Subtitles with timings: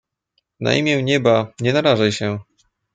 [0.59, 2.39] "na imię nieba, nie narażaj się!"